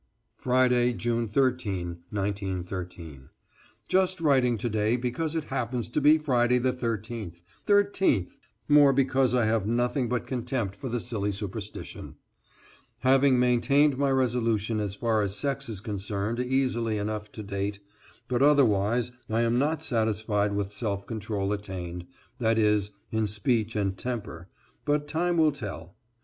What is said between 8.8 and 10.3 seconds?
because I have nothing but